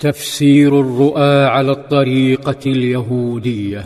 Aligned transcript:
تفسير 0.00 0.80
الرؤى 0.80 1.44
على 1.44 1.70
الطريقة 1.70 2.60
اليهودية. 2.66 3.84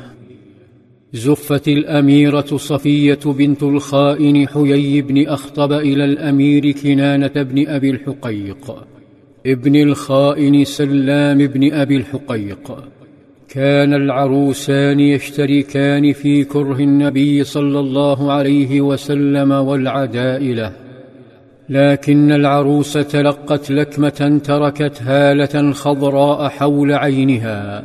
زفت 1.13 1.69
الأميرة 1.69 2.57
صفية 2.57 3.19
بنت 3.27 3.63
الخائن 3.63 4.49
حيي 4.49 5.03
بن 5.03 5.29
أخطب 5.29 5.73
إلى 5.73 6.05
الأمير 6.05 6.71
كنانة 6.71 7.43
بن 7.43 7.69
أبي 7.69 7.91
الحقيق. 7.91 8.77
ابن 9.47 9.77
الخائن 9.77 10.65
سلام 10.65 11.39
بن 11.39 11.73
أبي 11.73 11.97
الحقيق. 11.97 12.85
كان 13.49 13.95
العروسان 13.95 15.01
يشتركان 15.01 16.13
في 16.13 16.45
كره 16.45 16.79
النبي 16.81 17.45
صلى 17.45 17.81
الله 17.81 18.33
عليه 18.33 18.81
وسلم 18.81 19.51
والعداء 19.51 20.43
له 20.43 20.82
لكن 21.73 22.33
العروس 22.33 22.93
تلقت 22.93 23.71
لكمة 23.71 24.41
تركت 24.45 25.03
هاله 25.03 25.73
خضراء 25.73 26.49
حول 26.49 26.93
عينها. 26.93 27.85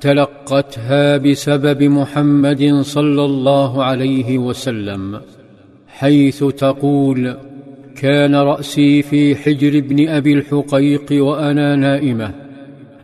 تلقتها 0.00 1.16
بسبب 1.16 1.82
محمد 1.82 2.80
صلى 2.82 3.24
الله 3.24 3.84
عليه 3.84 4.38
وسلم 4.38 5.20
حيث 5.88 6.44
تقول 6.44 7.36
كان 7.96 8.34
رأسي 8.34 9.02
في 9.02 9.36
حجر 9.36 9.78
ابن 9.78 10.08
أبي 10.08 10.32
الحقيق 10.32 11.24
وأنا 11.24 11.76
نائمة 11.76 12.30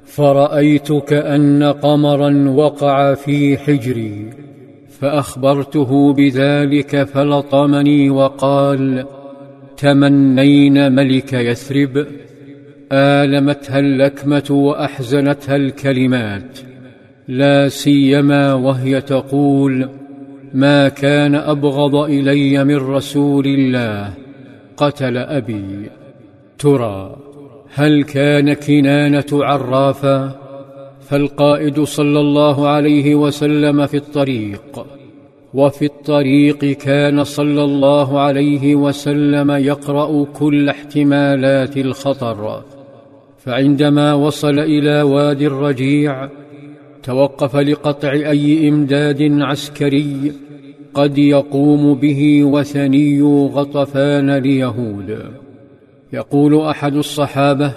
فرايت 0.04 0.92
كان 0.92 1.62
قمرا 1.62 2.48
وقع 2.48 3.14
في 3.14 3.58
حجري 3.58 4.30
فأخبرته 5.00 6.12
بذلك 6.12 7.04
فلطمني 7.04 8.10
وقال 8.10 9.04
تمنين 9.80 10.92
ملك 10.92 11.32
يثرب 11.32 12.06
آلمتها 12.92 13.78
اللكمه 13.78 14.48
وأحزنتها 14.50 15.56
الكلمات. 15.56 16.58
لا 17.28 17.68
سيما 17.68 18.54
وهي 18.54 19.00
تقول 19.00 19.88
ما 20.54 20.88
كان 20.88 21.34
أبغض 21.34 21.94
إلي 21.94 22.64
من 22.64 22.76
رسول 22.76 23.46
الله 23.46 24.12
قتل 24.76 25.16
أبي. 25.16 25.90
ترى 26.58 27.16
هل 27.74 28.02
كان 28.02 28.52
كنانة 28.52 29.30
عرافا 29.32 30.40
فالقائد 31.00 31.80
صلى 31.80 32.20
الله 32.20 32.68
عليه 32.68 33.14
وسلم 33.14 33.86
في 33.86 33.96
الطريق. 33.96 34.86
وفي 35.54 35.84
الطريق 35.84 36.64
كان 36.64 37.24
صلى 37.24 37.64
الله 37.64 38.20
عليه 38.20 38.74
وسلم 38.74 39.50
يقرأ 39.50 40.24
كل 40.24 40.68
احتمالات 40.68 41.76
الخطر. 41.76 42.62
فعندما 43.38 44.14
وصل 44.14 44.58
إلى 44.58 45.02
وادي 45.02 45.46
الرجيع 45.46 46.28
توقف 47.02 47.56
لقطع 47.56 48.12
أي 48.12 48.68
إمداد 48.68 49.42
عسكري 49.42 50.32
قد 50.94 51.18
يقوم 51.18 51.94
به 51.94 52.44
وثني 52.44 53.22
غطفان 53.56 54.30
ليهود 54.36 55.18
يقول 56.12 56.60
أحد 56.60 56.94
الصحابة 56.94 57.72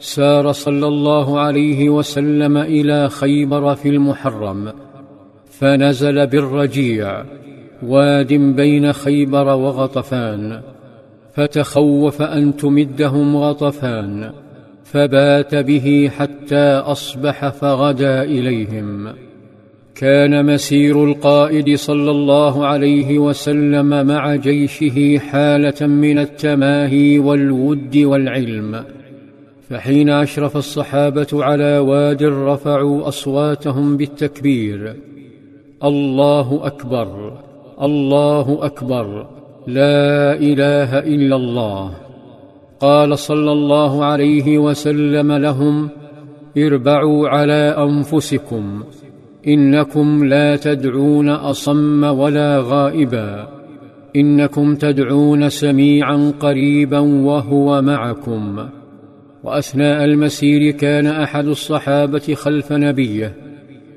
سار 0.00 0.52
صلى 0.52 0.86
الله 0.86 1.40
عليه 1.40 1.88
وسلم 1.88 2.56
إلى 2.56 3.08
خيبر 3.08 3.74
في 3.74 3.88
المحرم. 3.88 4.72
فنزل 5.58 6.26
بالرجيع 6.26 7.24
واد 7.82 8.32
بين 8.32 8.92
خيبر 8.92 9.46
وغطفان 9.46 10.60
فتخوف 11.34 12.22
أن 12.22 12.56
تمدهم 12.56 13.36
غطفان 13.36 14.30
فبات 14.84 15.54
به 15.54 16.10
حتى 16.18 16.64
أصبح 16.64 17.48
فغدا 17.48 18.22
إليهم. 18.22 19.08
كان 19.94 20.46
مسير 20.46 21.04
القائد 21.04 21.76
صلى 21.76 22.10
الله 22.10 22.66
عليه 22.66 23.18
وسلم 23.18 24.06
مع 24.06 24.34
جيشه 24.34 25.18
حالة 25.18 25.86
من 25.86 26.18
التماهي 26.18 27.18
والود 27.18 27.96
والعلم 27.96 28.84
فحين 29.70 30.10
أشرف 30.10 30.56
الصحابة 30.56 31.26
على 31.32 31.78
واد 31.78 32.22
رفعوا 32.22 33.08
أصواتهم 33.08 33.96
بالتكبير 33.96 34.96
الله 35.84 36.60
أكبر 36.66 37.32
الله 37.82 38.58
أكبر 38.62 39.26
لا 39.66 40.34
إله 40.34 40.98
إلا 40.98 41.36
الله. 41.36 41.90
قال 42.80 43.18
صلى 43.18 43.52
الله 43.52 44.04
عليه 44.04 44.58
وسلم 44.58 45.32
لهم 45.32 45.88
اربعوا 46.58 47.28
على 47.28 47.74
أنفسكم 47.78 48.84
إنكم 49.48 50.24
لا 50.24 50.56
تدعون 50.56 51.28
أصم 51.28 52.04
ولا 52.04 52.62
غائبا 52.64 53.48
إنكم 54.16 54.74
تدعون 54.74 55.48
سميعا 55.48 56.32
قريبا 56.40 56.98
وهو 56.98 57.82
معكم. 57.82 58.68
وأثناء 59.44 60.04
المسير 60.04 60.70
كان 60.70 61.06
أحد 61.06 61.46
الصحابة 61.46 62.34
خلف 62.34 62.72
نبيه 62.72 63.43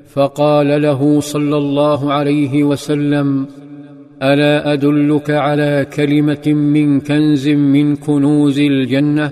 فقال 0.08 0.82
له 0.82 1.20
صلى 1.20 1.56
الله 1.56 2.12
عليه 2.12 2.64
وسلم 2.64 3.46
ألا 4.22 4.72
أدلك 4.72 5.30
على 5.30 5.86
كلمة 5.96 6.46
من 6.46 7.00
كنز 7.00 7.48
من 7.48 7.96
كنوز 7.96 8.58
الجنة؟ 8.58 9.30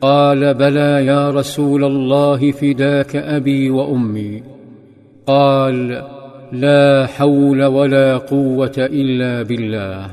قال 0.00 0.54
بلى 0.54 1.06
يا 1.06 1.30
رسول 1.30 1.84
الله 1.84 2.50
فداك 2.50 3.16
أبي 3.16 3.70
وأمي. 3.70 4.42
قال 5.26 6.02
لا 6.52 7.06
حول 7.06 7.64
ولا 7.64 8.16
قوة 8.16 8.72
إلا 8.78 9.42
بالله. 9.42 10.10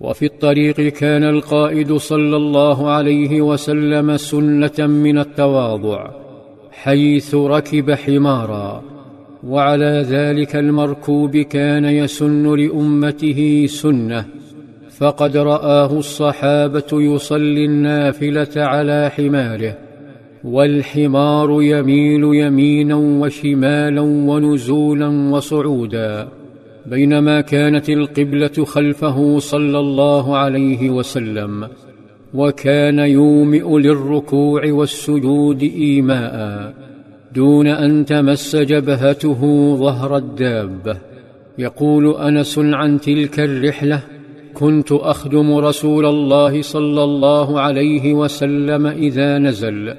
وفي 0.00 0.26
الطريق 0.26 0.80
كان 0.80 1.24
القائد 1.24 1.92
صلى 1.92 2.36
الله 2.36 2.90
عليه 2.90 3.40
وسلم 3.40 4.16
سنة 4.16 4.86
من 4.86 5.18
التواضع. 5.18 6.29
حيث 6.82 7.34
ركب 7.34 7.90
حمارا 7.90 8.82
وعلى 9.46 10.04
ذلك 10.08 10.56
المركوب 10.56 11.36
كان 11.36 11.84
يسن 11.84 12.54
لأمته 12.54 13.66
سنة 13.66 14.24
فقد 14.98 15.36
رآه 15.36 15.98
الصحابة 15.98 16.90
يصلي 16.92 17.64
النافلة 17.64 18.54
على 18.56 19.10
حماره 19.16 19.78
والحمار 20.44 21.62
يميل 21.62 22.24
يمينا 22.24 22.94
وشمالا 22.94 24.00
ونزولا 24.00 25.08
وصعودا 25.32 26.28
بينما 26.86 27.40
كانت 27.40 27.90
القبلة 27.90 28.64
خلفه 28.64 29.38
صلى 29.38 29.78
الله 29.78 30.36
عليه 30.36 30.90
وسلم. 30.90 31.68
وكان 32.34 32.98
يومئ 32.98 33.78
للركوع 33.78 34.62
والسجود 34.66 35.62
إيماء 35.62 36.74
دون 37.34 37.66
أن 37.66 38.04
تمس 38.04 38.56
جبهته 38.56 39.40
ظهر 39.76 40.16
الدابة. 40.16 40.96
يقول 41.58 42.16
أنس 42.16 42.58
عن 42.58 43.00
تلك 43.00 43.40
الرحلة 43.40 44.02
كنت 44.54 44.92
أخدم 44.92 45.56
رسول 45.56 46.06
الله 46.06 46.62
صلى 46.62 47.04
الله 47.04 47.60
عليه 47.60 48.14
وسلم 48.14 48.86
إذا 48.86 49.38
نزل 49.38 49.94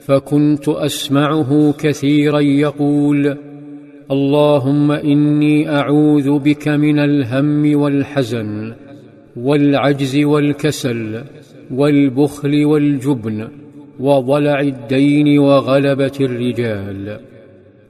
فكنت 0.00 0.68
أسمعه 0.68 1.74
كثيرا 1.78 2.40
يقول 2.40 3.36
اللهم 4.10 4.92
إني 4.92 5.68
أعوذ 5.68 6.38
بك 6.38 6.68
من 6.68 6.98
الهم 6.98 7.80
والحزن 7.80 8.72
والعجز 9.36 10.16
والكسل. 10.16 11.22
والبخل 11.70 12.64
والجبن 12.64 13.48
وضلع 14.00 14.60
الدين 14.60 15.38
وغلبة 15.38 16.12
الرجال. 16.20 17.20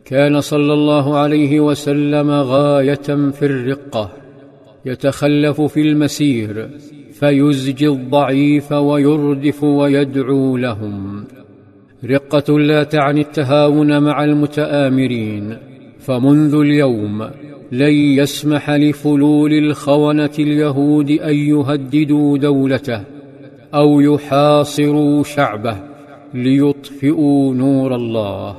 كان 0.05 0.41
صلى 0.41 0.73
الله 0.73 1.19
عليه 1.19 1.61
وسلم 1.61 2.31
غاية 2.31 3.31
في 3.31 3.43
الرقة 3.43 4.13
يتخلف 4.87 5.61
في 5.61 5.81
المسير 5.81 6.69
فيزجي 7.13 7.89
الضعيف 7.89 8.73
ويردف 8.73 9.65
ويدعو 9.65 10.57
لهم. 10.57 11.25
رقة 12.05 12.59
لا 12.59 12.83
تعني 12.83 13.21
التهاون 13.21 14.03
مع 14.03 14.25
المتآمرين 14.25 15.57
فمنذ 15.99 16.55
اليوم 16.55 17.23
لن 17.73 17.93
يسمح 17.93 18.71
لفلول 18.71 19.53
الخونة 19.53 20.31
اليهود 20.39 21.11
أن 21.11 21.35
يهددوا 21.35 22.39
دولته. 22.39 23.20
أو 23.75 24.01
يحاصروا 24.01 25.23
شعبه 25.23 25.77
ليطفئوا 26.35 27.55
نور 27.55 27.95
الله. 27.95 28.57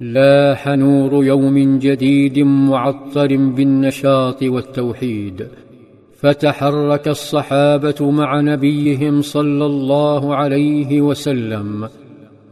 لاح 0.00 0.68
نور 0.68 1.24
يوم 1.24 1.78
جديد 1.78 2.38
معطر 2.38 3.36
بالنشاط 3.36 4.42
والتوحيد. 4.42 5.46
فتحرك 6.20 7.08
الصحابة 7.08 8.10
مع 8.10 8.40
نبيهم 8.40 9.22
صلى 9.22 9.66
الله 9.66 10.34
عليه 10.34 11.00
وسلم 11.00 11.88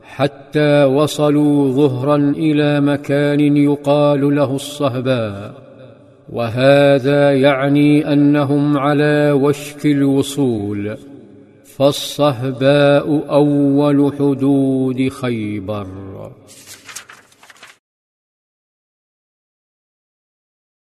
حتى 0.02 0.84
وصلوا 0.84 1.70
ظهرا 1.70 2.16
إلى 2.16 2.80
مكان 2.80 3.56
يقال 3.56 4.36
له 4.36 4.54
الصهباء. 4.54 5.54
وهذا 6.32 7.32
يعني 7.32 8.12
أنهم 8.12 8.78
على 8.78 9.32
وشك 9.32 9.86
الوصول. 9.86 10.96
فالصهباء 11.74 13.24
أول 13.30 14.12
حدود 14.18 15.08
خيبر. 15.08 15.86